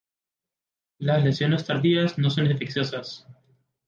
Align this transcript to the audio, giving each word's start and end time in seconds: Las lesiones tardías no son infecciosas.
Las 0.97 1.23
lesiones 1.23 1.63
tardías 1.67 2.17
no 2.17 2.31
son 2.31 2.47
infecciosas. 2.49 3.27